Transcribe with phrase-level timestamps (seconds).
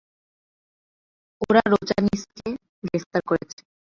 [1.41, 2.47] ওরা রোচানিসকে
[2.83, 3.59] গ্রেফতার করেছে।